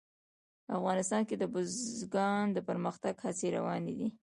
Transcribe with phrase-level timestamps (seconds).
[0.77, 4.07] افغانستان کې د بزګان د پرمختګ هڅې روانې دي.